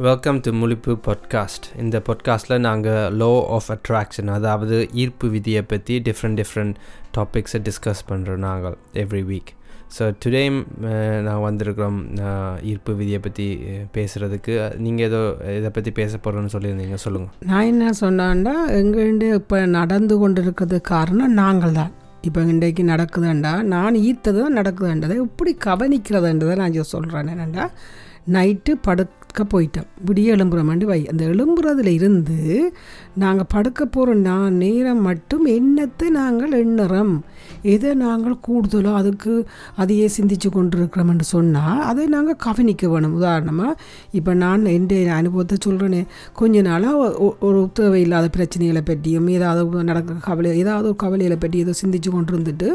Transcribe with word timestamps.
Welcome 0.00 0.40
to 0.40 0.50
முழிப்பு 0.52 0.92
podcast 1.06 1.66
இந்த 1.78 2.02
பாட்காஸ்ட்டில் 2.06 2.58
நாங்கள் 2.58 3.16
லோ 3.18 3.46
ஆஃப் 3.48 3.70
அட்ராக்ஷன் 3.70 4.30
அதாவது 4.30 4.88
ஈர்ப்பு 4.92 5.28
விதியை 5.28 5.62
பற்றி 5.62 5.98
டிஃப்ரெண்ட் 5.98 6.38
டிஃப்ரெண்ட் 6.40 6.76
டாபிக்ஸை 7.16 7.60
டிஸ்கஸ் 7.62 8.02
பண்ணுறோம் 8.08 8.36
நாங்கள் 8.36 8.76
எவ்ரி 8.94 9.22
வீக் 9.24 9.50
ஸோ 9.98 10.14
டுடே 10.24 10.42
நான் 11.20 11.42
வந்திருக்கிறோம் 11.42 11.98
ஈர்ப்பு 12.62 12.94
விதியை 12.94 13.20
பற்றி 13.20 13.46
பேசுகிறதுக்கு 13.94 14.54
நீங்கள் 14.76 15.06
ஏதோ 15.06 15.20
இதை 15.56 15.70
பற்றி 15.70 15.90
பேச 15.90 16.16
போகிறோன்னு 16.16 16.52
சொல்லியிருந்தீங்க 16.52 16.94
சொல்லுங்கள் 16.94 17.48
நான் 17.48 17.64
என்ன 17.64 17.92
சொன்னான்டா 18.00 18.54
எங்கண்டு 18.72 19.34
இப்போ 19.34 19.66
நடந்து 19.66 20.18
கொண்டு 20.18 20.42
இருக்கிறது 20.42 20.80
காரணம் 20.80 21.32
நாங்கள் 21.32 21.72
தான். 21.72 21.92
இப்போ 22.20 22.40
இன்றைக்கு 22.42 22.82
நடக்குதுண்டா 22.84 23.62
நான் 23.62 23.94
ஈர்த்தது 23.94 24.40
தான் 24.40 24.56
நடக்குதுன்றதை 24.56 25.16
இப்படி 25.22 25.56
கவனிக்கிறதுன்றதை 25.64 26.56
நான் 26.56 26.82
சொல்கிறேன் 26.82 27.28
என்னென்னா 27.28 27.66
நைட்டு 28.28 28.72
படுக்க 29.30 29.44
போயிட்டோம் 29.50 29.88
விடிய 30.06 30.28
எழும்புறோம்ண்டு 30.34 30.84
வை. 30.84 30.98
அந்த 31.10 31.22
எழும்புறதுல 31.24 31.90
இருந்து 31.98 32.38
நாங்கள் 33.14 33.48
படுக்க 33.48 33.80
போகிற 33.86 34.14
நான் 34.20 34.54
நேரம் 34.54 35.02
மட்டும் 35.02 35.44
என்னத்தை 35.46 36.06
நாங்கள் 36.10 36.52
எண்ணுறோம்? 36.60 37.12
எதை 37.74 37.90
நாங்கள் 37.94 38.36
கூடுதலோ 38.46 38.92
அதுக்கு 38.94 39.32
அதையே 39.76 40.06
சிந்திச்சு 40.16 40.48
கொண்டிருக்கிறோம்னு 40.48 41.26
சொன்னால் 41.34 41.82
அதை 41.82 42.06
நாங்கள் 42.06 42.38
கவனிக்க 42.46 42.88
வேணும். 42.88 43.14
உதாரணமாக 43.14 43.78
இப்போ 44.10 44.34
நான் 44.34 44.64
என் 44.74 44.88
அனுபவத்தை 45.20 45.58
சொல்கிறேனே 45.66 46.02
கொஞ்ச 46.32 46.60
நாளாக 46.60 47.12
ஒரு 47.40 47.60
தேவையில்லாத 47.72 48.30
பிரச்சனைகளை 48.36 48.84
பற்றியும் 48.84 49.28
ஏதாவது 49.28 49.84
நடக்கிற 49.90 50.18
கவலை 50.28 50.58
ஏதாவது 50.58 50.88
ஒரு 50.88 50.96
கவலைகளை 50.96 51.36
பற்றி 51.36 51.58
ஏதோ 51.58 51.74
சிந்திச்சு 51.82 52.10
கொண்டு 52.10 52.32
இருந்துட்டு 52.34 52.68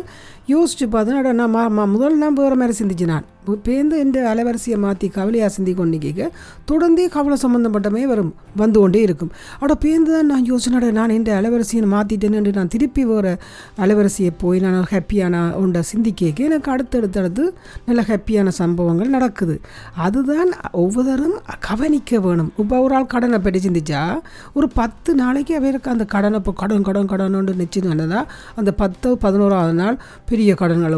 யோசிச்சு 0.47 0.85
பார்த்தோன்னா 0.91 1.31
நான் 1.31 1.49
மா 1.49 1.69
ம- 1.69 2.13
நான் 2.13 2.33
வேறு 2.33 2.55
மாதிரி 2.55 2.85
சிந்திச்சு 2.85 3.05
நான் 3.05 3.23
பேருந்து 3.63 3.99
இந்த 3.99 4.35
அலைவரிசையை 4.35 4.77
மாற்றி 4.77 5.07
கவலையாக 5.07 5.51
சிந்தி 5.51 5.73
கொண்டு 5.73 5.97
கேட்க 5.97 6.31
தொடர்ந்தே 6.71 7.09
கவலை 7.09 7.37
சம்மந்தப்பட்டமே 7.41 8.03
வரும் 8.03 8.35
வந்து 8.55 8.79
கொண்டே 8.79 9.01
இருக்கும். 9.01 9.31
அட 9.59 9.75
பேருந்து 9.75 10.11
தான் 10.11 10.25
நான் 10.25 10.45
யோசனை 10.45 10.91
நான் 10.91 11.09
இந்த 11.09 11.41
அலைவரிசையை 11.41 11.73
மாற்றிட்டேன்னு 11.73 12.53
நான் 12.53 12.67
திருப்பி 12.67 13.05
வேறு 13.05 13.37
அலைவரிசையை 13.77 14.31
போய் 14.37 14.59
நான் 14.59 14.85
ஹாப்பியான 14.91 15.53
உண்ட 15.53 15.81
சிந்திக்க 15.81 16.25
எனக்கு 16.37 16.71
அடுத்தடுத்து 16.71 17.19
அடுத்து 17.19 17.53
நல்ல 17.85 18.05
ஹாப்பியான 18.07 18.47
சம்பவங்கள் 18.47 19.07
நடக்குது. 19.07 19.61
அதுதான் 19.95 20.51
ஒவ்வொருத்தரும் 20.71 21.37
கவனிக்க 21.59 22.19
வேணும். 22.19 22.51
இப்போ 22.57 22.79
ஒரு 22.81 22.95
ஆள் 22.95 23.05
கடனை 23.05 23.39
பற்றி 23.39 23.69
சிந்திச்சா 23.69 24.21
ஒரு 24.53 24.69
பத்து 24.69 25.15
நாளைக்கு 25.15 25.55
அவருக்கு 25.55 25.91
அந்த 25.91 26.05
கடனை 26.05 26.39
இப்போ 26.39 26.51
கடன் 26.53 26.81
கடன் 26.81 27.05
கடன் 27.05 27.55
நிச்சயம் 27.55 27.99
நடந்ததா 27.99 28.25
அந்த 28.55 28.71
பத்து 28.71 29.17
பதினோராவது 29.17 29.73
நாள் 29.73 29.97
பெரிய 30.35 30.53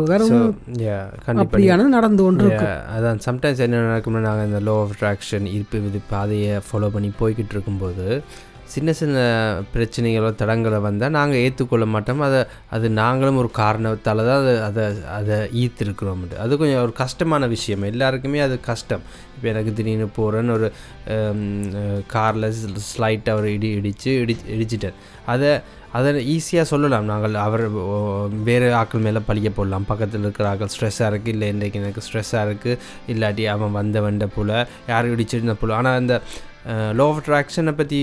வரும் 0.05 0.35
யா 0.81 0.99
கண்டிப்பாக 1.25 1.43
அப்படியான 1.43 1.87
நடந்து 1.89 2.21
கொண்டு 2.23 2.49
அதான் 2.93 3.19
சம்டைம்ஸ் 3.27 3.63
என்ன 3.65 3.81
நடக்கும்னா 3.85 4.21
நாங்கள் 4.21 4.47
இந்த 4.47 4.59
லோ 4.67 4.75
ஆஃப் 4.81 4.93
அட்ராக்ஷன் 4.95 5.47
ஈர்ப்பு 5.53 5.79
விதி 5.79 6.01
பாதையை 6.09 6.53
ஃபாலோ 6.67 6.89
பண்ணி 6.89 7.09
போய்கிட்டு 7.19 7.53
இருக்கும்போது 7.53 8.07
சின்ன 8.73 8.93
சின்ன 8.99 9.17
பிரச்சனைகளோ 9.73 10.29
தடங்களை 10.41 10.79
வந்தால் 10.87 11.15
நாங்கள் 11.17 11.43
ஏற்றுக்கொள்ள 11.45 11.85
மாட்டோம். 11.93 12.21
அதை 12.27 12.39
அது 12.75 12.87
நாங்களும் 13.01 13.39
ஒரு 13.43 13.51
காரணத்தால் 13.61 14.23
தான் 14.29 14.39
அதை 14.39 14.55
அதை 14.67 14.85
அதை 15.17 15.37
ஈர்த்திருக்கிறோம். 15.61 16.23
அது 16.45 16.59
கொஞ்சம் 16.63 16.83
ஒரு 16.87 16.93
கஷ்டமான 17.03 17.47
விஷயம். 17.55 17.87
எல்லாருக்குமே 17.91 18.41
அது 18.47 18.57
கஷ்டம். 18.69 19.05
இப்போ 19.35 19.47
எனக்கு 19.53 19.71
திடீர்னு 19.77 20.09
போகிறேன்னு 20.19 20.53
ஒரு 20.57 20.69
காரில் 22.15 22.47
ஸ்லைட்டாக 22.91 23.39
ஒரு 23.39 23.49
இடி 23.55 23.71
இடித்து 23.79 24.13
இடி 24.23 24.35
இடிச்சிட்டேன். 24.55 24.97
அதை 25.33 25.51
அதை 25.97 26.09
ஈஸியாக 26.33 26.65
சொல்லலாம். 26.71 27.05
நாங்கள் 27.11 27.35
அவர் 27.43 27.63
வேறு 28.47 28.67
ஆட்கள் 28.79 29.05
மேலே 29.05 29.21
பழிய 29.29 29.49
போடலாம். 29.57 29.87
பக்கத்தில் 29.91 30.25
இருக்கிற 30.25 30.47
ஆட்கள் 30.49 30.71
ஸ்ட்ரெஸ்ஸாக 30.73 31.09
இருக்குது 31.11 31.33
இல்லை 31.35 31.47
இன்றைக்கு 31.53 31.79
எனக்கு 31.81 32.03
ஸ்ட்ரெஸ்ஸாக 32.07 32.47
இருக்குது 32.47 32.79
இல்லாட்டி 33.13 33.45
அவன் 33.53 33.77
வந்த 33.79 34.01
வந்த 34.07 34.27
போல் 34.35 34.53
யாரும் 34.91 35.13
இடிச்சிருந்த 35.15 35.55
போல். 35.61 35.77
ஆனால் 35.79 35.99
அந்த 36.01 36.15
லோ 36.65 37.13
ஆஃப் 37.13 37.27
அட்ராக்ஷனை 37.27 37.71
பற்றி 37.71 37.99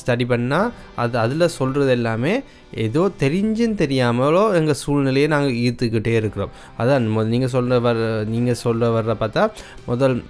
ஸ்டடி 0.00 0.24
பண்ணால் 0.28 0.70
அது 0.94 1.18
அதில் 1.18 1.48
சொல்கிறது 1.48 1.90
எல்லாமே 1.90 2.42
ஏதோ 2.74 3.10
தெரிஞ்சும் 3.20 3.74
தெரியாமலோ 3.74 4.54
எங்கள் 4.54 4.74
சூழ்நிலையை 4.74 5.28
நாங்கள் 5.28 5.52
ஈர்த்துக்கிட்டே 5.52 6.14
இருக்கிறோம். 6.14 6.50
அதான் 6.78 7.28
நீங்கள் 7.28 7.48
சொல்கிற 7.48 7.78
வர 7.78 8.24
நீங்கள் 8.24 8.54
சொல்ல 8.54 9.02
வர்ற 9.02 9.16
பார்த்தா 9.20 9.50
முதல் 9.86 10.24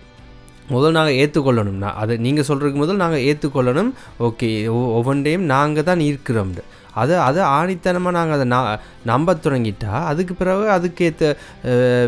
முதல் 0.68 0.92
நாங்கள் 0.92 1.14
ஏற்றுக்கொள்ளணும்னா 1.14 1.92
அது 1.92 2.02
அதை 2.02 2.16
நீங்கள் 2.16 2.44
சொல்கிறதுக்கு 2.48 2.74
முதல் 2.74 2.96
நாங்கள் 2.96 3.20
ஏற்றுக்கொள்ளணும் 3.20 3.92
ஓகே 4.20 4.68
ஒவ்வொன்றையும் 4.70 5.44
நாங்கள் 5.44 5.84
தான் 5.84 5.98
ஈர்க்கிறோம் 5.98 6.54
அதை 7.02 7.16
அதை 7.28 7.42
ஆணித்தனமாக 7.56 8.14
நாங்கள் 8.18 8.36
அதை 8.36 8.46
நான் 8.54 8.68
நம்ப 9.10 9.34
தொடங்கிட்டா 9.46 9.92
அதுக்கு 10.10 10.34
பிறகு 10.40 10.66
அதுக்கேற்ற 10.76 11.32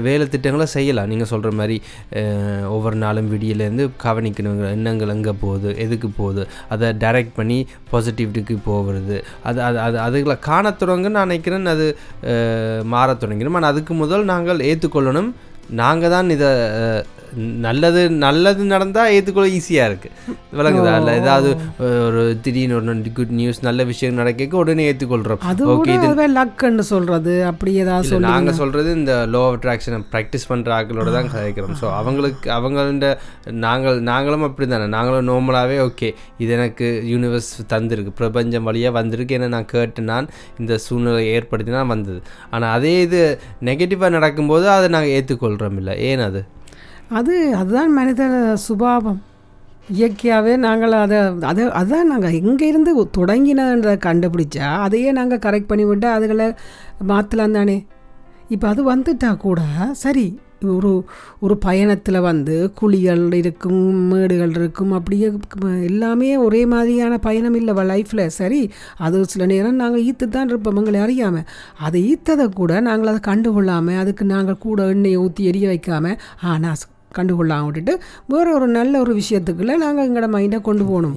வேலை 0.06 0.26
திட்டங்களை 0.34 0.66
செய்யலாம். 0.76 1.10
நீங்கள் 1.12 1.30
சொல்கிற 1.32 1.52
மாதிரி 1.60 1.78
ஒவ்வொரு 2.74 2.98
நாளும் 3.04 3.30
விடியிலேருந்து 3.34 3.86
கவனிக்கணுங்கிற 4.06 4.70
எண்ணங்கள் 4.78 5.14
எங்கே 5.16 5.34
போகுது 5.44 5.72
எதுக்கு 5.86 6.10
போகுது 6.20 6.44
அதை 6.74 6.88
டைரக்ட் 7.04 7.36
பண்ணி 7.40 7.58
பாசிட்டிவிட்டிக்கு 7.92 8.58
போகிறது. 8.70 9.18
அது 9.48 9.58
அது 9.68 9.80
அது 9.86 9.98
அதுகளை 10.06 10.38
காண 10.50 10.74
தொடங்குன்னு 10.84 11.16
நான் 11.18 11.32
நினைக்கிறேன். 11.32 11.72
அது 11.74 11.88
மாற 12.94 13.06
மாறத் 13.08 13.20
தொடங்கிடும். 13.22 13.56
ஆனால் 13.58 13.72
அதுக்கு 13.72 13.92
முதல் 14.00 14.24
நாங்கள் 14.30 14.66
ஏற்றுக்கொள்ளணும் 14.70 15.30
நாங்கள் 15.80 16.12
தான் 16.14 16.28
இதை 16.34 16.48
நல்லது 17.66 18.02
நல்லது 18.26 18.62
நடந்தால் 18.74 19.12
ஏற்றுக்கொள்ள 19.16 19.48
ஈஸியாக 19.58 19.88
இருக்குது 19.90 20.36
விளங்குதா? 20.58 20.92
இல்லை 21.00 21.14
ஏதாவது 21.22 21.48
ஒரு 22.06 22.22
திடீர்னு 22.44 22.76
ஒரு 22.78 23.14
குட் 23.18 23.34
நியூஸ் 23.40 23.60
நல்ல 23.68 23.84
விஷயம் 23.90 24.20
நடக்க 24.22 24.60
உடனே 24.62 24.86
ஏற்றுக்கொள்கிறோம் 24.90 25.44
அது 25.50 25.68
ஓகே 25.74 25.94
இது 25.98 26.26
லக்குன்னு 26.38 26.84
சொல்றது. 26.92 27.34
அப்படி 27.50 27.72
ஏதாவது 27.84 28.20
நாங்கள் 28.28 28.58
சொல்கிறது 28.60 28.90
இந்த 29.00 29.14
லோ 29.34 29.42
அட்ராக்ஷனை 29.54 30.00
ப்ராக்டிஸ் 30.12 30.48
பண்ணுற 30.50 30.72
ஆட்களோட 30.78 31.10
தான் 31.16 31.30
கதைக்கிறோம். 31.34 31.76
ஸோ 31.80 31.86
அவங்களுக்கு 32.00 32.48
அவங்கள்ட 32.58 33.08
நாங்கள் 33.66 33.98
நாங்களும் 34.10 34.46
அப்படி 34.48 34.68
தானே 34.74 34.86
நாங்களும் 34.96 35.28
நார்மலாகவே 35.30 35.78
ஓகே 35.88 36.10
இது 36.42 36.50
எனக்கு 36.58 36.88
யூனிவர்ஸ் 37.12 37.50
தந்திருக்கு. 37.74 38.12
பிரபஞ்சம் 38.20 38.66
வழியாக 38.70 38.96
வந்திருக்கு 39.00 39.36
ஏன்னா 39.38 39.48
நான் 39.56 39.70
கேட்டு 39.74 40.02
நான் 40.12 40.28
இந்த 40.60 40.78
சூழ்நிலை 40.86 41.24
ஏற்படுத்தினா 41.36 41.82
வந்தது. 41.94 42.20
ஆனால் 42.54 42.74
அதே 42.78 42.94
இது 43.06 43.22
நெகட்டிவாக 43.68 44.16
நடக்கும்போது 44.18 44.66
அதை 44.76 44.88
நாங்கள் 44.96 45.14
ஏற்றுக்கொள்கிறோம் 45.18 45.78
இல்லை. 45.82 45.96
ஏன் 46.10 46.24
அது? 46.28 46.42
அது 47.10 47.54
அதுதான் 47.54 47.92
மனித 47.92 48.22
சுபாவம். 48.54 49.20
இயற்கையாகவே 49.90 50.56
நாங்கள் 50.56 50.92
அதை 50.92 51.18
அதை 51.42 51.64
அதுதான் 51.70 52.06
நாங்கள் 52.06 52.32
எங்கேருந்து 52.32 52.92
தொடங்கினதை 53.18 53.94
கண்டுபிடிச்சா 53.98 54.66
அதையே 54.78 55.12
நாங்கள் 55.12 55.38
கரெக்ட் 55.38 55.66
பண்ணி 55.66 55.84
விட்டால் 55.84 56.16
அதுகளை 56.18 56.54
மாற்றலாம் 57.02 57.52
தானே. 57.52 57.86
இப்போ 58.48 58.68
அது 58.68 58.82
வந்துட்டா 58.94 59.36
கூட 59.36 59.60
சரி 59.92 60.38
ஒரு 60.64 61.04
ஒரு 61.40 61.58
பயணத்தில் 61.58 62.20
வந்து 62.20 62.70
குழிகள் 62.74 63.32
இருக்கும் 63.32 64.08
மேடுகள் 64.08 64.50
இருக்கும் 64.50 64.92
அப்படியே 64.92 65.32
எல்லாமே 65.84 66.36
ஒரே 66.36 66.66
மாதிரியான 66.66 67.18
பயணம் 67.18 67.54
இல்லை 67.54 67.84
லைஃப்பில் 67.84 68.26
சரி 68.26 68.70
அது 68.98 69.24
சில 69.24 69.46
நேரம் 69.46 69.74
நாங்கள் 69.74 70.02
ஈத்து 70.02 70.28
தான் 70.28 70.48
இருப்போம் 70.48 70.76
எங்களை 70.76 71.00
அறியாமல் 71.00 71.46
அதை 71.78 72.02
ஈத்ததை 72.14 72.48
கூட 72.52 72.80
நாங்கள் 72.80 73.08
அதை 73.08 73.20
கண்டுகொள்ளாமல் 73.32 73.96
அதுக்கு 73.96 74.24
நாங்கள் 74.24 74.58
கூட 74.58 74.88
எண்ணெயை 74.88 75.16
ஊற்றி 75.16 75.44
எரிய 75.44 75.68
வைக்காமல் 75.68 76.18
ஆனால் 76.42 76.84
கண்டுகொள்ளாம 77.16 77.66
விட்டுட்டு 77.66 77.92
வேற 78.32 78.46
ஒரு 78.56 78.66
நல்ல 78.76 78.94
ஒரு 79.04 79.12
விஷயத்துக்குள்ள 79.18 79.74
நாங்கள் 79.82 80.06
எங்களோட 80.08 80.28
மைண்டை 80.34 80.58
கொண்டு 80.68 80.84
போகணும். 80.90 81.16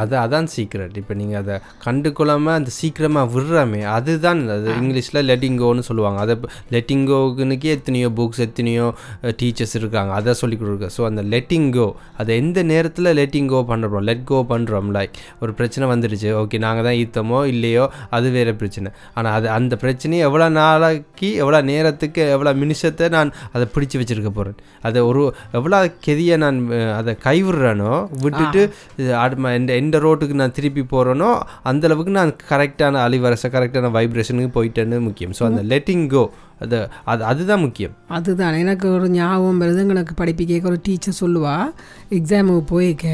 அது 0.00 0.14
அதான் 0.22 0.48
சீக்ரெட் 0.54 0.96
இப்போ 1.00 1.14
நீங்கள் 1.20 1.40
அதை 1.42 1.56
கண்டுக்கொள்ளாமல் 1.84 2.56
அந்த 2.58 2.70
சீக்கிரமாக 2.78 3.26
விடுறாமே 3.34 3.80
அதுதான் 3.96 4.40
அது 4.56 4.68
இங்கிலீஷில் 4.80 5.20
லெட்டிங் 5.30 5.58
கோன்னு 5.62 5.86
சொல்லுவாங்க. 5.88 6.20
அதை 6.24 6.36
லெட்டிங் 6.76 7.04
கோக்குனுக்கே 7.10 7.72
எத்தனையோ 7.78 8.10
புக்ஸ் 8.18 8.42
எத்தனையோ 8.46 8.86
டீச்சர்ஸ் 9.42 9.76
இருக்காங்க. 9.80 10.12
அதை 10.20 10.34
சொல்லி 10.42 10.58
கொடுக்க. 10.62 10.88
ஸோ 10.96 11.04
அந்த 11.10 11.24
லெட்டிங் 11.34 11.68
கோ 11.78 11.86
அதை 12.22 12.32
எந்த 12.42 12.62
நேரத்தில் 12.72 13.12
லெட்டிங் 13.20 13.50
கோ 13.54 13.60
பண்ணுறோம் 13.72 14.06
லெட் 14.10 14.26
கோ 14.32 14.40
பண்ணுறோம் 14.52 14.90
லைக் 14.98 15.16
ஒரு 15.42 15.54
பிரச்சனை 15.60 15.84
வந்துடுச்சு 15.92 16.30
ஓகே 16.42 16.58
நாங்கள் 16.66 16.86
தான் 16.88 16.98
ஈத்தமோ 17.02 17.40
இல்லையோ 17.54 17.86
அது 18.16 18.28
வேறு 18.36 18.54
பிரச்சனை. 18.60 18.90
ஆனால் 19.16 19.34
அது 19.38 19.48
அந்த 19.58 19.74
பிரச்சனையை 19.84 20.22
எவ்வளோ 20.28 20.48
நாளைக்கு 20.60 21.30
எவ்வளோ 21.42 21.60
நேரத்துக்கு 21.72 22.22
எவ்வளோ 22.36 22.52
நிமிஷத்தை 22.62 23.08
நான் 23.16 23.32
அதை 23.54 23.66
பிடிச்சி 23.74 23.98
வச்சிருக்க 24.00 24.32
போகிறேன் 24.38 24.58
அதை 24.88 25.00
ஒரு 25.10 25.22
எவ்வளோ 25.58 25.78
கெதியை 26.06 26.36
நான் 26.44 26.58
அதை 26.98 27.12
கைவிடுறேனோ 27.26 27.92
விட்டுட்டு 28.24 28.62
எந்த 29.58 29.70
எந்த 29.80 29.98
ரோட்டுக்கு 30.04 30.40
நான் 30.42 30.56
திருப்பி 30.58 30.84
போகிறேனோ 30.92 31.30
அந்த 31.70 31.88
அளவுக்கு 31.88 32.14
நான் 32.18 32.32
கரெக்டான 32.50 33.02
அழிவரச 33.06 33.50
கரெக்டான 33.56 33.92
வைப்ரேஷனுக்கு 33.98 34.56
போயிட்டேன்னு 34.58 35.00
முக்கியம். 35.08 35.34
ஸோ 35.38 35.44
அந்த 35.50 35.62
லெட்டிங் 35.74 36.06
கோ 36.14 36.24
அது 36.64 36.78
அது 37.12 37.22
அதுதான் 37.30 37.62
முக்கியம். 37.64 37.94
அதுதான். 38.16 38.54
எனக்கு 38.62 38.86
ஒரு 38.96 39.06
ஞாபகம் 39.16 39.60
வருது. 39.62 39.82
எனக்கு 39.94 40.14
படிப்பிக்க 40.22 40.70
ஒரு 40.70 40.78
டீச்சர் 40.86 41.20
சொல்லுவா 41.22 41.56
எக்ஸாமுக்கு 42.18 42.64
போயிருக்க. 42.72 43.08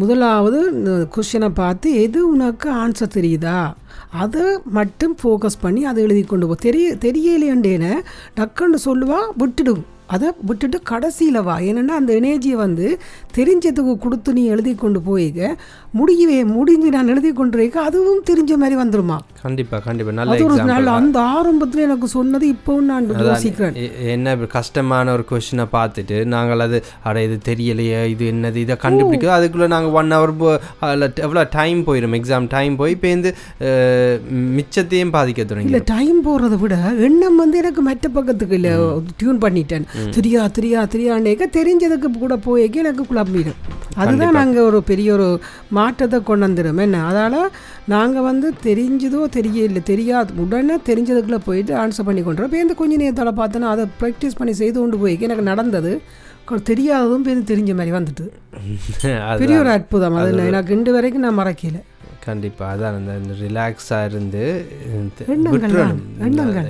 முதலாவது 0.00 0.58
இந்த 0.72 0.92
கொஷனை 1.14 1.48
பார்த்து 1.60 1.88
எது 2.02 2.18
உனக்கு 2.32 2.68
ஆன்சர் 2.82 3.14
தெரியுதா? 3.16 3.58
அதை 4.22 4.44
மட்டும் 4.76 5.14
ஃபோக்கஸ் 5.22 5.62
பண்ணி 5.64 5.80
அதை 5.90 6.00
எழுதி 6.06 6.22
கொண்டு 6.22 6.48
போ. 6.50 6.54
தெரிய 6.66 6.96
தெரியலையண்டேன 7.06 7.86
டக்குன்னு 8.38 8.78
சொல்லுவா 8.88 9.18
விட்டுடும். 9.42 9.82
அதை 10.14 10.28
விட்டுட்டு 10.48 10.78
கடைசியில் 10.92 11.40
வா. 11.48 11.56
ஏன்னா 11.70 11.94
அந்த 12.00 12.12
எனர்ஜியை 12.20 12.56
வந்து 12.64 12.86
தெரிஞ்சதுக்கு 13.38 13.94
கொடுத்து 14.04 14.30
நீ 14.38 14.44
எழுதி 14.54 14.72
கொண்டு 14.84 15.00
போயிக்க. 15.08 15.40
முடியவே 15.98 16.38
முடிஞ்சு 16.56 16.88
நான் 16.94 17.10
எழுதி 17.12 17.30
கொண்டு 17.38 17.56
இருக்க 17.58 17.78
அதுவும் 17.88 18.22
தெரிஞ்ச 18.30 18.52
மாதிரி 18.62 18.76
வந்துருமா? 18.80 19.16
கண்டிப்பாக 19.44 19.80
கண்டிப்பாக 19.86 20.14
நல்ல 20.18 20.36
ஒரு 20.46 20.56
அந்த 20.98 21.18
ஆரம்பத்தில் 21.36 21.84
எனக்கு 21.86 22.08
சொன்னது 22.16 22.46
இப்போவும் 22.54 22.88
நான் 22.92 23.08
யோசிக்கிறேன் 23.28 23.76
என்ன 24.14 24.34
கஷ்டமான 24.56 25.12
ஒரு 25.16 25.24
கொஷினை 25.30 25.66
பார்த்துட்டு 25.76 26.18
நாங்கள் 26.34 26.64
அது 26.66 26.78
அட 27.08 27.16
இது 27.28 27.36
தெரியலையே 27.50 28.00
இது 28.14 28.24
என்னது 28.32 28.60
இதை 28.64 28.76
கண்டுபிடிக்க 28.84 29.32
அதுக்குள்ளே 29.38 29.68
நாங்கள் 29.74 29.94
ஒன் 30.00 30.14
ஹவர் 30.16 30.34
எவ்வளோ 31.26 31.44
டைம் 31.58 31.80
போயிடும் 31.88 32.16
எக்ஸாம் 32.20 32.48
டைம் 32.56 32.74
போய் 32.82 32.94
இப்போ 32.96 33.10
இந்த 33.16 33.28
மிச்சத்தையும் 34.58 35.14
பாதிக்க 35.16 35.40
தொடங்கி 35.44 35.70
இல்லை 35.70 35.82
டைம் 35.94 36.20
போகிறத 36.28 36.58
விட 36.64 36.76
எண்ணம் 37.08 37.40
வந்து 37.42 37.58
எனக்கு 37.62 37.82
மற்ற 37.88 38.08
பக்கத்துக்கு 38.18 38.56
இல்லை 38.60 38.72
டியூன் 39.20 39.42
பண்ணிட்டேன். 39.44 39.86
தெரியா 40.08 40.42
தெரியா 40.54 40.80
தெரியாண்டேக்க 40.88 41.46
தெரிஞ்சதுக்கு 41.52 42.10
கூட 42.18 42.36
போய்க்க 42.46 42.76
எனக்கு 42.76 43.04
குழம்பிடும் 43.04 43.60
அதுதான் 43.96 44.32
நாங்கள் 44.32 44.62
ஒரு 44.62 44.82
பெரிய 44.82 45.12
ஒரு 45.12 45.26
மாற்றத்தை 45.70 46.22
கொண்டு 46.22 46.46
வந்துடும் 46.46 46.80
என்ன? 46.80 46.98
அதால் 47.06 47.38
நாங்கள் 47.86 48.22
வந்து 48.22 48.52
தெரிஞ்சதோ 48.64 49.20
தெரியல 49.36 49.82
தெரியாது. 49.82 50.32
உடனே 50.44 50.76
தெரிஞ்சதுக்குள்ளே 50.88 51.40
போயிட்டு 51.44 51.74
ஆன்சர் 51.74 52.04
பண்ணி 52.04 52.22
கொண்டு 52.22 52.44
இப்போ 52.44 52.60
இந்த 52.60 52.74
கொஞ்ச 52.74 52.96
நேரத்தில் 52.96 53.38
பார்த்தோன்னா 53.40 53.70
அதை 53.74 53.86
ப்ராக்டிஸ் 54.00 54.38
பண்ணி 54.38 54.52
செய்து 54.52 54.80
கொண்டு 54.80 54.96
போய்க்க 54.96 55.22
எனக்கு 55.22 55.42
நடந்தது. 55.42 56.00
தெரியாததும் 56.68 57.24
பேர் 57.26 57.50
தெரிஞ்ச 57.52 57.74
மாதிரி 57.74 57.96
வந்துட்டு. 57.96 58.26
அது 59.28 59.40
பெரிய 59.42 59.58
ஒரு 59.58 59.68
அற்புதம். 59.68 60.16
அது 60.16 60.46
எனக்கு 60.46 60.74
இன்று 60.76 60.92
வரைக்கும் 60.92 61.26
நான் 61.26 61.40
மறக்கல. 61.40 61.78
கண்டிப்பாக 62.24 62.72
அதான் 62.72 62.96
அந்த 62.96 63.34
ரிலாக்ஸாக 63.42 64.08
இருந்து 64.10 64.66
விட்டுறணும். 65.28 66.02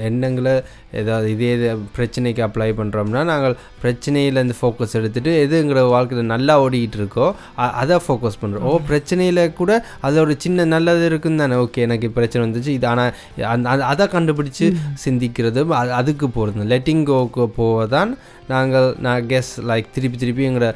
எண்ணங்கள். 0.09 0.63
ஏதாவது 0.95 1.31
இதே 1.31 1.53
இது 1.53 1.79
பிரச்சனைக்கு 1.97 2.43
அப்ளை 2.47 2.73
பண்ணுறோம்னா 2.73 3.25
நாங்கள் 3.25 3.57
பிரச்சனையிலேருந்து 3.83 4.57
ஃபோக்கஸ் 4.61 4.97
எடுத்துட்டு 5.01 5.33
எதுங்கிற 5.47 5.89
வாழ்க்கையில் 5.89 6.27
நல்லா 6.27 6.63
ஓடிக்கிட்டு 6.65 6.99
இருக்கோ 7.03 7.35
அதை 7.55 7.97
ஃபோக்கஸ் 7.97 8.41
பண்ணுறோம் 8.43 8.63
ஓ 8.63 8.81
பிரச்சனையில் 8.89 9.53
கூட 9.53 9.85
அது 10.01 10.21
ஒரு 10.21 10.37
சின்ன 10.39 10.65
நல்லது 10.65 11.10
இருக்குன்னு 11.11 11.39
தானே? 11.39 11.55
ஓகே 11.57 11.79
எனக்கு 11.79 12.11
பிரச்சனை 12.11 12.43
வந்துச்சு. 12.47 12.67
இது 12.69 12.87
ஆனால் 12.87 13.13
அந்த 13.49 13.69
அதை 13.85 14.07
கண்டுபிடிச்சு 14.07 14.67
சிந்திக்கிறது 15.05 15.61
அது- 15.75 15.97
அதுக்கு 15.97 16.31
போகிறது 16.31 16.69
லெட்டிங் 16.73 17.05
கோக்கு 17.05 17.45
போவதான் 17.59 18.13
நாங்கள் 18.49 18.95
நான் 18.99 19.27
கெஸ் 19.27 19.53
லைக் 19.63 19.91
திருப்பி 19.93 20.19
திருப்பி 20.19 20.49
எங்களோட 20.49 20.71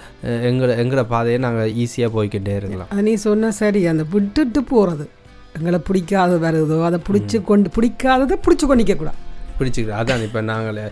எங்களோட 0.44 0.72
எங்களோட 0.78 1.04
பாதையை 1.04 1.40
நாங்கள் 1.40 1.72
ஈஸியாக 1.74 2.14
போய்க்கிட்டே 2.16 2.56
இருக்கலாம். 2.56 2.90
அது 2.90 3.02
நீ 3.02 3.14
சொன்ன 3.14 3.52
சரி. 3.52 3.86
அந்த 3.86 4.04
விட்டுட்டு 4.10 4.62
போகிறது 4.64 5.06
எங்களை 5.58 5.78
பிடிக்காத 5.78 6.36
வருதோ 6.36 6.84
அதை 6.84 7.00
பிடிச்சி 7.08 7.44
கொண்டு 7.44 7.70
பிடிக்காததை 7.76 8.36
பிடிச்சி 8.42 8.66
கொண்டிக்க 8.66 8.94
கூடாது 8.94 9.18
பிடிச்சிக்கிறோம் 9.58 10.00
அதான் 10.02 10.22
இப்போ 10.22 10.40
நாங்கள். 10.40 10.90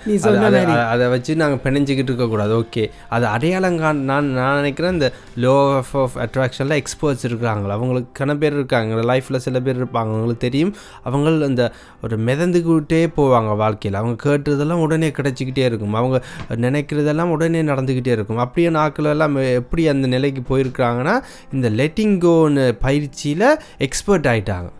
அதை 0.88 1.08
வச்சு 1.08 1.36
நாங்கள் 1.36 1.72
பிணைஞ்சிக்கிட்டு 1.72 2.10
இருக்கக்கூடாது 2.10 2.58
ஓகே 2.58 2.90
அது 3.08 3.26
அடையாளம் 3.26 3.78
காண் 3.78 4.04
நான் 4.04 4.24
நான் 4.24 4.54
நினைக்கிறேன் 4.54 4.92
இந்த 4.92 5.12
லோ 5.36 5.74
ஆஃப் 5.76 5.96
ஆஃப் 5.96 6.16
அட்ராக்ஷனில் 6.16 6.82
எக்ஸ்பர்ட்ஸ் 6.82 7.26
இருக்கிறாங்களா 7.26 7.76
அவங்களுக்கு 7.78 8.24
கன 8.24 8.38
பேர் 8.38 8.52
இருக்காங்க. 8.52 8.94
லைஃப்பில் 8.94 9.36
சில 9.36 9.60
பேர் 9.60 9.84
இருப்பாங்க. 9.84 9.90
அவங்களுக்கு 9.90 10.36
தெரியும். 10.36 10.74
அவங்க 11.02 11.44
அந்த 11.44 11.72
ஒரு 12.02 12.18
மிதந்துக்கிட்டே 12.18 13.00
போவாங்க 13.16 13.56
வாழ்க்கையில். 13.56 14.00
அவங்க 14.00 14.30
கேட்டுறதெல்லாம் 14.30 14.82
உடனே 14.86 15.08
கிடைச்சிக்கிட்டே 15.08 15.64
இருக்கும். 15.64 15.94
அவங்க 15.94 16.22
நினைக்கிறதெல்லாம் 16.50 17.32
உடனே 17.36 17.62
நடந்துக்கிட்டே 17.62 18.12
இருக்கும். 18.18 18.36
அப்படியே 18.36 18.70
நாட்கள் 18.70 19.04
எல்லாம் 19.04 19.36
எப்படி 19.36 19.88
அந்த 19.88 20.06
நிலைக்கு 20.06 20.42
போயிருக்கிறாங்கன்னா 20.50 21.16
இந்த 21.52 21.70
லெட்டிங் 21.70 22.16
கோன்னு 22.26 22.72
பயிற்சியில் 22.80 23.48
எக்ஸ்பர்ட் 23.78 24.26
ஆயிட்டாங்க. 24.26 24.70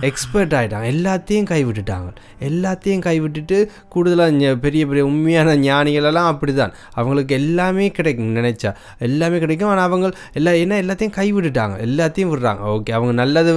எக்ஸ்பர்ட் 0.00 0.54
ஆகிட்டாங்க 0.54 0.86
எல்லாத்தையும் 0.92 1.48
கைவிட்டுட்டாங்க. 1.50 2.08
எல்லாத்தையும் 2.40 3.04
கைவிட்டுட்டு 3.04 3.58
கூடுதலாக 3.88 4.56
பெரிய 4.56 4.86
பெரிய 4.86 5.04
உண்மையான 5.04 5.56
ஞானிகள் 5.56 6.02
எல்லாம் 6.02 6.26
அப்படி 6.26 6.54
தான் 6.54 6.72
அவங்களுக்கு 6.92 7.34
எல்லாமே 7.34 7.90
கிடைக்கும் 7.90 8.36
நினைச்சா. 8.36 8.70
எல்லாமே 8.98 9.38
கிடைக்கும். 9.38 9.68
ஆனால் 9.68 9.84
அவங்க 9.84 10.06
எல்லா 10.32 10.50
ஏன்னா 10.52 10.78
எல்லாத்தையும் 10.82 11.16
கைவிட்டுட்டாங்க. 11.16 11.74
எல்லாத்தையும் 11.86 12.30
விடுறாங்க. 12.32 12.62
ஓகே 12.74 12.90
அவங்க 12.90 13.12
நல்லது 13.12 13.52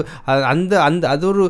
அந்த 0.46 0.84
அந்த 0.84 1.10
அது 1.10 1.28
ஒரு 1.28 1.46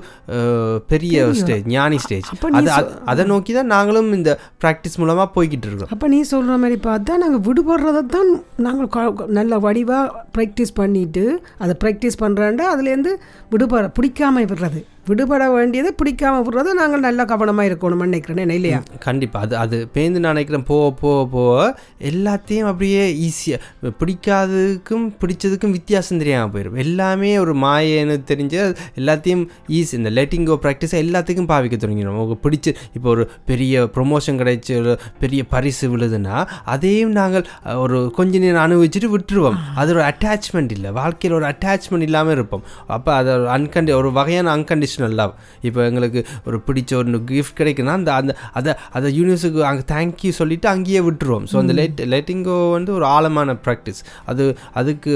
பெரிய 0.88 1.33
ஸ்டேஜ் 1.33 1.65
ஞானி 1.65 1.97
ஸ்டேஜ் 1.97 2.29
அது 2.51 2.71
அது- 3.06 3.25
நோக்கி 3.25 3.53
தான் 3.53 3.65
நாங்களும் 3.65 4.13
இந்த 4.13 4.31
ப்ராக்டிஸ் 4.62 4.97
மூலமாக 4.97 5.29
போய்கிட்டு 5.35 5.67
இருக்கோம். 5.67 5.88
அப்போ 5.89 6.07
நீ 6.07 6.21
சொல்கிற 6.21 6.57
மாதிரி 6.57 6.79
பார்த்தா 6.83 7.17
நாங்கள் 7.17 7.44
விடுபடுறதை 7.47 8.06
தான் 8.06 8.31
நாங்கள் 8.57 8.89
நல்ல 9.27 9.59
வடிவாக 9.59 10.06
ப்ராக்டிஸ் 10.38 10.74
பண்ணிட்டு 10.74 11.24
அதை 11.57 11.75
ப்ராக்டிஸ் 11.83 12.19
பண்ணுறாண்டா 12.19 12.65
அதுலேருந்து 12.74 13.12
விடுபட 13.50 13.91
பிடிக்காம 14.00 14.41
விடுறது 14.62 14.81
விடுபட 15.09 15.44
வேண்டியது 15.56 15.89
பிடிக்காம 16.00 16.42
விடுறது 16.45 16.71
நாங்கள் 16.80 17.03
நல்லா 17.06 17.24
கவனமாக 17.31 17.69
இருக்கணும் 17.69 18.03
நினைக்கிறேன் 18.07 18.51
இல்லையா? 18.57 18.80
கண்டிப்பாக 19.06 19.45
அது 19.45 19.56
அது 19.63 19.77
பேருந்து 19.95 20.21
நான் 20.24 20.36
நினைக்கிறேன் 20.36 20.65
போக 20.69 20.92
போக 21.01 21.21
போக 21.36 21.62
எல்லாத்தையும் 22.09 22.69
அப்படியே 22.71 23.03
ஈஸியாக 23.27 23.92
பிடிக்காததுக்கும் 24.01 25.06
பிடிச்சதுக்கும் 25.21 25.75
வித்தியாசம் 25.77 26.21
தெரியாமல் 26.24 26.53
போயிடும் 26.53 26.80
எல்லாமே 26.86 27.31
ஒரு 27.44 27.56
மாயன்னு 27.65 28.18
தெரிஞ்சு 28.31 28.59
எல்லாத்தையும் 29.01 29.44
ஈஸி 29.80 29.94
இந்த 30.01 30.12
லெட்டிங் 30.19 30.48
கோ 30.51 30.57
ப்ராக்டிஸை 30.65 31.00
எல்லாத்துக்கும் 31.06 31.50
பாவிக்க 31.53 31.80
தொடங்கிடும் 31.86 32.13
உங்களுக்கு 32.15 32.44
பிடிச்சி 32.45 32.74
இப்போ 33.00 33.09
ஒரு 33.15 33.25
பெரிய 33.51 33.83
ப்ரொமோஷன் 33.98 34.39
கிடைச்சி 34.44 34.74
ஒரு 34.81 34.94
பெரிய 35.24 35.42
பரிசு 35.56 35.86
விழுதுன்னா 35.95 36.38
அதையும் 36.74 37.15
நாங்கள் 37.19 37.45
ஒரு 37.86 37.98
கொஞ்ச 38.19 38.39
நேரம் 38.39 38.63
அனுபவிச்சுட்டு 38.65 39.09
விட்டுருவோம். 39.15 39.57
அது 39.81 39.89
ஒரு 39.94 40.03
அட்டாச்மெண்ட் 40.12 40.71
இல்லை. 40.75 40.89
வாழ்க்கையில் 40.92 41.38
ஒரு 41.38 41.45
அட்டாச்மெண்ட் 41.51 42.06
இல்லாமல் 42.07 42.33
இருப்போம். 42.38 42.63
அப்போ 42.95 43.12
அது 43.15 43.30
ஒரு 43.36 43.48
அன்கண்டி 43.56 43.92
ஒரு 44.00 44.09
வகையான 44.19 44.48
அன்கண்டிஷனல் 44.91 45.17
லவ் 45.21 45.33
இப்போ 45.67 45.79
எங்களுக்கு 45.89 46.19
ஒரு 46.47 46.57
பிடிச்ச 46.67 46.91
ஒரு 46.99 47.19
கிஃப்ட் 47.31 47.57
கிடைக்குன்னா 47.59 47.93
அந்த 47.99 48.11
அந்த 48.19 48.31
அதை 48.59 48.71
அதை 48.97 49.07
யூனிவர்ஸுக்கு 49.19 49.61
அங்கே 49.69 49.83
தேங்க்யூ 49.93 50.31
சொல்லிட்டு 50.39 50.67
அங்கேயே 50.73 51.01
விட்டுருவோம். 51.07 51.45
ஸோ 51.51 51.57
அந்த 51.63 51.73
லெட் 51.79 52.01
லெட்டிங்கோ 52.13 52.57
வந்து 52.77 52.91
ஒரு 52.97 53.05
ஆழமான 53.15 53.55
ப்ராக்டிஸ் 53.65 54.01
அது 54.31 54.43
அதுக்கு 54.81 55.11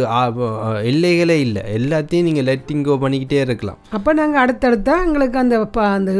எல்லைகளே 0.91 1.37
இல்லை. 1.47 1.63
எல்லாத்தையும் 1.79 2.27
நீங்கள் 2.29 2.47
லெட்டிங்கோ 2.51 2.95
பண்ணிக்கிட்டே 3.03 3.41
இருக்கலாம். 3.47 3.79
அப்போ 3.97 4.13
நாங்கள் 4.21 4.41
அடுத்தடுத்தா 4.43 4.95
எங்களுக்கு 5.07 5.39
அந்த 5.43 5.55
அந்த 5.97 6.11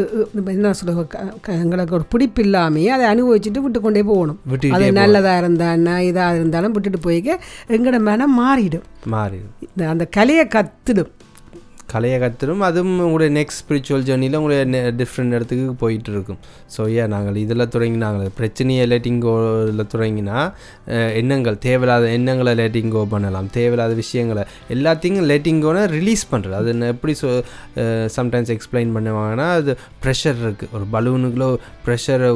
என்ன 0.57 0.73
சொல்ல 0.79 0.93
எங்களுக்கு 1.65 1.97
ஒரு 1.99 2.07
பிடிப்பு 2.13 2.41
இல்லாமையே 2.47 2.91
அதை 2.97 3.05
அனுபவிச்சுட்டு 3.13 3.63
விட்டு 3.65 3.81
கொண்டே 3.85 4.03
போகணும். 4.11 4.39
அது 4.75 4.85
நல்லதாக 5.01 5.41
இருந்தா 5.43 5.69
என்ன 5.79 5.97
இதாக 6.09 6.39
இருந்தாலும் 6.39 6.75
விட்டுட்டு 6.77 7.01
போய்க்க 7.07 7.39
எங்களோட 7.75 7.99
மனம் 8.09 8.35
மாறிடும். 8.41 8.85
மாறிடும். 9.13 9.53
அந்த 9.93 10.05
கலையை 10.17 10.45
கத்துடும். 10.55 11.11
கலையை 11.93 12.17
கற்றுடும் 12.23 12.63
அதுவும் 12.67 12.93
உங்களுடைய 13.05 13.31
நெக்ஸ்ட் 13.37 13.59
ஸ்பிரிச்சுவல் 13.61 14.05
ஜேர்னியில் 14.07 14.37
உங்களுடைய 14.39 14.81
டிஃப்ரெண்ட் 15.01 15.35
இடத்துக்கு 15.37 15.75
போயிட்டு 15.83 16.11
இருக்கும் 16.15 16.39
ஸோ 16.75 16.81
ஏன் 17.01 17.11
நாங்கள் 17.15 17.39
இதில் 17.43 17.63
தொடங்கினாங்க. 17.75 18.03
நாங்கள் 18.05 18.35
பிரச்சனையை 18.39 18.83
லெட்டிங்கோவில் 18.91 19.83
தொடங்கினா 19.93 20.37
எண்ணங்கள் 21.21 21.57
தேவையில்லாத 21.65 22.05
எண்ணங்களை 22.17 22.53
லெட்டிங்கோ 22.61 23.01
பண்ணலாம். 23.13 23.47
தேவையில்லாத 23.57 23.93
விஷயங்களை 24.03 24.43
எல்லாத்தையும் 24.75 25.27
லெட்டிங்கோனை 25.31 25.83
ரிலீஸ் 25.97 26.25
பண்ணுறது 26.31 26.57
அது 26.61 26.73
எப்படி 26.93 27.15
சொ 27.21 27.29
சம்டைம்ஸ் 28.17 28.53
எக்ஸ்பிளைன் 28.55 28.93
பண்ணுவாங்கன்னா 28.97 29.47
அது 29.59 29.73
ப்ரெஷர் 30.03 30.39
இருக்குது 30.45 30.71
ஒரு 30.77 30.87
பலூனுக்குள்ள 30.95 31.47
ப்ரெஷரை 31.85 32.31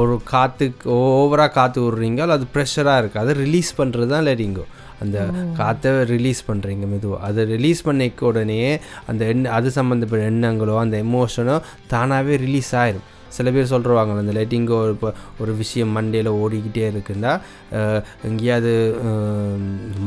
ஒரு 0.00 0.16
காற்றுக்கு 0.32 0.88
ஓவராக 0.96 1.52
காற்று 1.58 1.82
விட்றீங்க 1.86 2.28
அது 2.38 2.46
ப்ரெஷராக 2.56 3.00
இருக்குது 3.02 3.24
அதை 3.24 3.34
ரிலீஸ் 3.44 3.72
பண்ணுறது 3.80 4.10
தான் 4.14 4.26
லெட்டிங்கோ 4.28 4.66
அந்த 5.02 5.18
காற்றை 5.56 6.04
ரிலீஸ் 6.04 6.40
பண்ணுறீங்க 6.50 6.86
மெதுவாக 6.92 7.24
அதை 7.26 7.44
ரிலீஸ் 7.44 7.82
பண்ணிக்க 7.82 8.26
உடனே 8.26 8.62
அந்த 9.06 9.24
எண்ண 9.24 9.50
அது 9.50 9.70
சம்மந்தப்பட்ட 9.70 10.30
எண்ணங்களோ 10.30 10.78
அந்த 10.78 10.96
எமோஷனோ 11.02 11.56
தானாகவே 11.86 12.36
ரிலீஸ் 12.36 12.72
ஆயிரும். 12.74 13.06
சில 13.36 13.50
பேர் 13.50 13.70
சொல்கிறவாங்க 13.70 14.18
அந்த 14.18 14.32
லைட்டிங்கோ 14.32 14.76
இப்போ 14.90 15.08
ஒரு 15.40 15.52
விஷயம் 15.56 15.96
மண்டையில் 15.96 16.30
ஓடிக்கிட்டே 16.42 16.84
இருக்குன்னா 16.92 17.32
எங்கேயாவது 18.28 18.72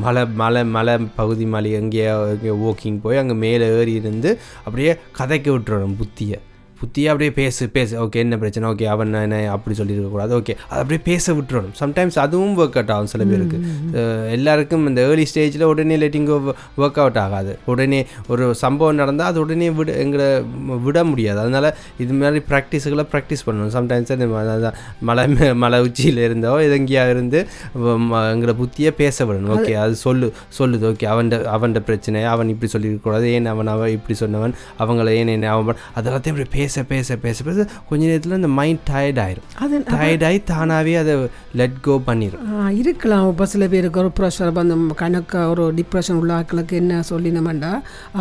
மலை 0.04 0.24
மலை 0.42 0.64
மலை 0.78 0.96
பகுதி 1.16 1.46
மலை 1.46 1.72
எங்கேயோ 1.72 2.16
எங்கேயோ 2.34 2.56
வாக்கிங் 2.66 3.00
போய் 3.02 3.18
அங்கே 3.18 3.34
மேலே 3.46 3.68
ஏறி 3.80 3.94
இருந்து 3.94 4.32
அப்படியே 4.66 4.94
கதைக்க 5.20 5.50
விட்டுறணும் 5.56 6.00
புத்தியை. 6.02 6.40
புத்தியை 6.82 7.08
அப்படியே 7.12 7.32
பேசு 7.40 7.64
பேசு. 7.78 7.94
ஓகே 8.04 8.20
என்ன 8.26 8.38
பிரச்சனை? 8.42 8.66
ஓகே 8.72 8.86
அவன் 8.94 9.14
என்ன 9.22 9.38
அப்படி 9.56 9.76
சொல்லியிருக்கக்கூடாது 9.80 10.34
ஓகே 10.40 10.54
அது 10.70 10.80
அப்படியே 10.84 11.02
பேச 11.10 11.34
விட்டுறணும். 11.38 11.74
சம்டைம்ஸ் 11.82 12.18
அதுவும் 12.24 12.56
ஒர்க் 12.62 12.78
அவுட் 12.80 12.94
ஆகும் 12.96 13.12
சில 13.14 13.24
பேருக்கு. 13.32 13.58
எல்லாருக்கும் 14.38 14.86
இந்த 14.92 15.02
ஏர்லி 15.10 15.26
ஸ்டேஜில் 15.32 15.66
உடனே 15.72 15.98
லெட்டிங்கோ 16.04 16.38
ஒர்க் 16.84 17.00
அவுட் 17.04 17.20
ஆகாது. 17.24 17.54
உடனே 17.74 18.02
ஒரு 18.34 18.46
சம்பவம் 18.64 19.00
நடந்தால் 19.02 19.32
அது 19.32 19.42
உடனே 19.46 19.70
விட 19.80 19.98
எங்களை 20.06 20.30
விட 20.88 21.04
முடியாது. 21.12 21.40
அதனால் 21.46 21.70
இது 22.06 22.14
மாதிரி 22.22 22.44
ப்ராக்டிஸுகளை 22.52 23.06
ப்ராக்டிஸ் 23.14 23.46
பண்ணணும். 23.48 23.74
சம்டைம்ஸ் 23.78 24.14
அதான் 24.40 24.78
மலை 25.10 25.26
மலை 25.64 25.80
உச்சியில் 25.88 26.24
இருந்தோ 26.28 26.54
எதங்கேயா 26.68 27.04
இருந்து 27.14 27.42
எங்களை 28.36 28.56
புத்தியை 28.62 28.94
பேச 29.02 29.26
விடணும். 29.28 29.54
ஓகே 29.58 29.74
அது 29.84 29.96
சொல்லு 30.06 30.28
சொல்லுது. 30.60 30.86
ஓகே 30.92 31.06
அவன் 31.14 31.30
அவன் 31.56 31.78
பிரச்சனை 31.90 32.20
அவன் 32.34 32.50
இப்படி 32.54 32.72
சொல்லியிருக்கக்கூடாது 32.74 33.28
ஏன் 33.36 33.52
அவன் 33.54 33.70
அவன் 33.74 33.94
இப்படி 33.98 34.16
சொன்னவன்? 34.24 34.54
அவங்கள 34.84 35.10
ஏன் 35.20 35.34
என்ன 35.36 35.52
அவன் 35.56 35.80
அதெல்லாத்தையும் 36.00 36.34
அப்படியே 36.34 36.52
பேச 36.60 36.69
பேச 36.70 36.82
பேச 36.90 37.16
பேச 37.24 37.44
பேச 37.48 37.60
கொஞ்ச 37.90 38.02
நேரத்தில் 38.10 38.36
இந்த 38.38 38.50
மைண்ட் 38.58 38.82
டயர்ட் 38.90 39.20
ஆயிரும். 39.24 39.46
அது 39.64 39.76
டயர்ட் 39.92 40.24
ஆகி 40.28 40.40
தானாகவே 40.50 40.94
அதை 41.02 41.14
லெட் 41.60 41.78
கோ 41.86 41.94
பண்ணிடும் 42.08 42.44
இருக்கலாம். 42.82 43.28
இப்போ 43.32 43.46
சில 43.54 43.64
பேருக்கு 43.72 44.00
ஒரு 44.02 44.12
ப்ரெஷர் 44.18 44.60
அந்த 44.64 44.76
கணக்க 45.02 45.44
ஒரு 45.52 45.64
டிப்ரெஷன் 45.80 46.18
உள்ள 46.22 46.32
ஆட்களுக்கு 46.40 46.76
என்ன 46.82 47.00
சொல்லினோம்டா 47.12 47.72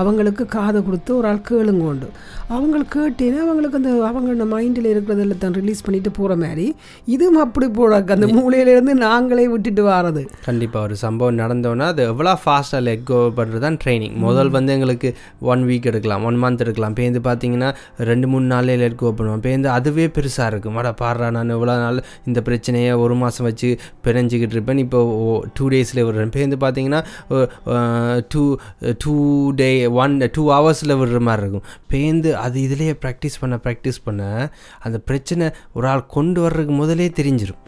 அவங்களுக்கு 0.00 0.46
காதை 0.56 0.80
கொடுத்து 0.86 1.10
ஒரு 1.18 1.28
ஆள் 1.32 1.42
கேளுங்க 1.48 1.84
உண்டு. 1.90 2.08
அவங்க 2.56 2.78
கேட்டேன்னா 2.94 3.40
அவங்களுக்கு 3.46 3.78
அந்த 3.80 3.92
அவங்க 4.10 4.46
மைண்டில் 4.54 4.88
இருக்கிறதில் 4.92 5.36
தான் 5.44 5.56
ரிலீஸ் 5.60 5.84
பண்ணிட்டு 5.86 6.12
போகிற 6.18 6.36
மாதிரி 6.44 6.66
இதுவும் 7.14 7.40
அப்படி 7.44 7.68
போடாக்க 7.78 8.16
அந்த 8.18 8.28
மூலையிலேருந்து 8.38 8.94
நாங்களே 9.06 9.46
விட்டுட்டு 9.54 9.84
வாரது 9.90 10.24
கண்டிப்பாக 10.48 10.86
ஒரு 10.88 10.96
சம்பவம் 11.04 11.40
நடந்தோன்னா 11.42 11.88
அது 11.94 12.02
எவ்வளோ 12.12 12.34
ஃபாஸ்ட்டாக 12.44 12.82
லெட் 12.88 13.06
கோ 13.12 13.20
பண்ணுறது 13.40 13.64
தான் 13.66 13.78
ட்ரைனிங் 13.84 14.16
முதல் 14.26 14.54
வந்து 14.58 14.72
எங்களுக்கு 14.78 15.10
ஒன் 15.52 15.64
வீக் 15.70 15.90
எடுக்கலாம் 15.92 16.24
ஒன் 16.30 16.40
மந்த் 16.44 16.64
எடுக்கலாம். 16.64 16.96
பேருந்து 16.98 17.20
பார்த்தீங்கன்னா 17.26 17.68
ரெண்டு 18.08 18.26
மூணு 18.32 18.37
நாளே 18.52 18.74
லெட் 18.82 18.96
கோ 19.00 19.10
பண்ணுவோம் 19.18 19.42
பேருந்து 19.46 19.68
அதுவே 19.76 20.06
பெருசாக 20.16 20.50
இருக்கும். 20.52 20.76
மட 20.78 20.90
பாடுறா 21.00 21.28
நான் 21.36 21.54
இவ்வளோ 21.56 21.76
நாள் 21.84 22.00
இந்த 22.28 22.40
பிரச்சனையை 22.48 22.92
ஒரு 23.04 23.14
மாதம் 23.22 23.46
வச்சு 23.48 23.70
பிணைஞ்சிக்கிட்டு 24.06 24.56
இருப்பேன். 24.56 24.82
இப்போ 24.84 25.00
டூ 25.58 25.66
டேஸில் 25.74 26.02
விடுறேன். 26.06 26.34
பேருந்து 26.36 26.58
பார்த்தீங்கன்னா 26.64 27.00
two 28.34 28.42
two 29.04 29.14
day 29.62 29.70
one 30.02 30.16
two 30.36 30.44
ஹவர்ஸில் 30.56 30.98
விடுற 31.02 31.20
மாதிரி 31.30 31.44
இருக்கும். 31.46 31.66
பேந்து 31.94 32.32
அது 32.44 32.58
இதுலேயே 32.66 32.94
ப்ராக்டிஸ் 33.04 33.40
பண்ண 33.42 33.58
ப்ராக்டிஸ் 33.66 34.04
பண்ண 34.06 34.22
அந்த 34.86 34.98
பிரச்சனை 35.10 35.48
ஒரு 35.78 35.88
ஆள் 35.94 36.06
கொண்டு 36.16 36.40
வர்றதுக்கு 36.46 36.76
முதலே 36.82 37.08
தெரிஞ்சிடும் 37.20 37.62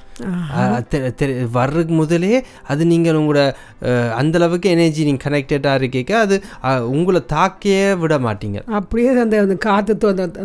வர்றதுக்கு 1.55 1.95
முதலே 1.97 2.33
அது 2.69 2.83
நீங்கள் 2.87 3.19
உங்களோட 3.21 3.43
அஹ், 3.83 4.11
அந்த 4.17 4.35
அளவுக்கு 4.39 4.69
எனர்ஜி 4.71 5.03
நீங்கள் 5.05 5.25
கனெக்டடாக 5.25 5.79
இருக்கீங்க. 5.79 5.99
அது 6.23 6.35
உங்களை 6.93 7.21
தாக்கியே 7.33 7.85
விட 8.00 8.15
மாட்டீங்க. 8.21 8.59
அப்படியே 8.79 9.11
அந்த 9.21 9.37
அந்த 9.41 9.57
காற்று 9.62 9.95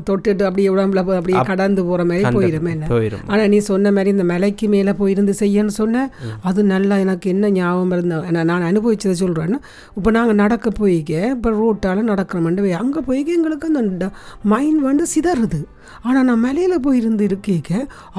தொட்டுட்டு 0.04 0.44
அப்படியே 0.46 0.70
உடம்புல 0.72 0.84
அப்படியே 1.14 1.42
கடந்து 1.50 1.82
போகிற 1.84 2.06
மாதிரி 2.06 2.34
போயிடுமே 2.38 2.72
என்ன? 2.76 2.88
போயிடும் 2.88 3.26
ஆனால் 3.30 3.50
நீ 3.50 3.60
சொன்ன 3.68 3.92
மாதிரி 3.92 4.14
இந்த 4.16 4.26
மலைக்கு 4.26 4.68
மேலே 4.70 4.94
போயிருந்து 5.00 5.36
செய்யன்னு 5.42 5.76
சொன்ன 5.76 6.06
அது 6.44 6.64
நல்லா 6.66 6.98
எனக்கு 6.98 7.28
என்ன 7.30 7.50
ஞாபகம் 7.54 7.92
இருந்த 7.92 8.16
நான் 8.32 8.50
நான் 8.52 8.68
அனுபவிச்சதை 8.70 9.16
சொல்கிறேன்னா 9.20 9.60
இப்போ 9.98 10.12
நாங்கள் 10.12 10.42
நடக்க 10.42 10.70
போய்க்க 10.76 10.94
இப்போ 11.32 11.52
ரோட்டால் 11.58 12.10
நடக்கிறோம்ண்டு 12.10 12.44
அங்கே 12.80 13.02
போய்க்க 13.08 13.38
எங்களுக்கு 13.38 13.54
அந்த 13.86 14.08
மைண்ட் 14.46 14.82
வந்து 14.84 15.06
சிதறுது. 15.14 15.62
ஆனால் 16.02 16.26
நான் 16.26 16.44
மலையில் 16.44 16.84
போயிருந்து 16.86 17.24
இருக்கேக்க 17.28 17.72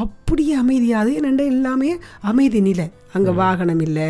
அப்படியே 0.02 0.54
அமைதியாது 0.56 1.10
என்னண்ட 1.18 1.42
எல்லாமே 1.46 1.90
அமைதி 2.22 2.60
நிலை. 2.60 2.86
அங்கே 3.12 3.30
வாகனம் 3.32 3.80
இல்லை. 3.80 4.06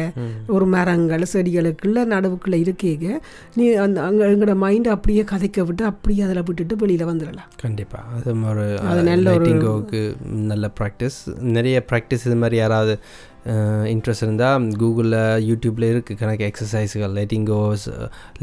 ஒரு 0.47 0.67
மரங்கள் 0.67 1.25
செடிகளுக்குள்ள 1.33 1.99
நடுவுக்குள்ளே 2.07 2.59
இருக்கேக்க 2.63 3.07
நீ 3.55 3.73
அந்த 3.77 4.03
அங்கே 4.03 4.25
எங்களோட 4.25 4.55
மைண்டை 4.63 4.89
அப்படியே 4.89 5.25
கதைக்க 5.31 5.65
விட்டு 5.65 5.85
அப்படியே 5.85 6.23
அதில் 6.23 6.43
விட்டுட்டு 6.43 6.77
வெளியில் 6.77 7.07
வந்துடலாம் 7.07 7.51
கண்டிப்பாக 7.61 8.17
அது 8.17 8.35
ஒரு 8.49 8.65
அது 8.87 9.03
நல்ல 9.03 9.35
ஒரு- 9.35 10.17
நல்ல 10.47 10.71
ப்ராக்டிஸ் 10.81 11.19
நிறைய 11.51 11.85
ப்ராக்டிஸ் 11.91 12.27
இது 12.27 12.37
மாதிரி 12.37 12.57
யாராவது 12.57 12.97
இன்ட்ரெஸ்ட் 13.93 14.25
இருந்தால் 14.25 14.65
கூகுளில் 14.81 15.19
யூடியூப்பில் 15.49 15.87
இருக்குது 15.91 16.19
கணக்கு 16.21 16.45
எக்ஸசைஸுகள் 16.49 17.13
லெட்டிங்கோஸ் 17.19 17.85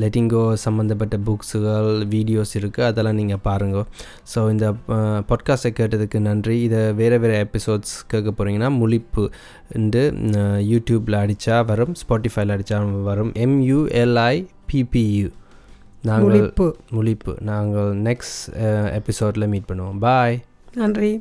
லெட்டிங்கோ 0.01 0.43
சம்மந்தப்பட்ட 0.63 1.17
புக்ஸுகள் 1.27 1.89
வீடியோஸ் 2.13 2.53
இருக்குது 2.59 2.87
அதெல்லாம் 2.89 3.19
நீங்கள் 3.21 3.41
பாருங்க. 3.47 3.83
ஸோ 4.33 4.39
இந்த 4.53 4.67
பாட்காஸ்ட்டை 5.31 5.71
கேட்டதுக்கு 5.79 6.21
நன்றி. 6.29 6.55
இதை 6.67 6.81
வேறு 7.01 7.19
வேறு 7.23 7.35
எபிசோட்ஸ் 7.45 7.95
கேட்க 8.13 8.29
போகிறீங்கன்னா 8.31 8.71
முழிப்பு 8.81 9.25
என்று 9.79 10.03
யூடியூப்பில் 10.71 11.21
அடித்தா 11.23 11.57
வரும் 11.71 11.93
ஸ்பாட்டிஃபைல 12.03 12.55
அடித்தா 12.57 12.79
வரும். 13.11 13.33
எம்யூஎல்ஐ 13.47 14.35
பிபியு 14.71 15.29
நாங்கள் 16.09 16.47
முழிப்பு. 16.95 17.33
நாங்கள் 17.51 17.91
நெக்ஸ்ட் 18.07 18.39
எபிசோடில் 19.01 19.51
மீட் 19.53 19.69
பண்ணுவோம். 19.69 20.01
பாய் 20.07 20.39
நன்றி. 20.81 21.13